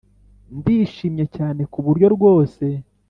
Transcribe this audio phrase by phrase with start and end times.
[0.57, 2.65] ndishimye cyane kuburyo rwose